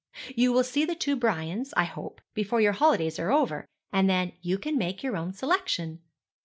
You 0.35 0.51
will 0.51 0.63
see 0.63 0.83
the 0.83 0.95
two 0.95 1.15
Brians, 1.15 1.75
I 1.77 1.83
hope, 1.83 2.21
before 2.33 2.59
your 2.59 2.71
holidays 2.71 3.19
are 3.19 3.31
over; 3.31 3.67
and 3.93 4.09
then 4.09 4.31
you 4.41 4.57
can 4.57 4.75
make 4.75 5.03
your 5.03 5.15
own 5.15 5.31
selection. 5.31 5.99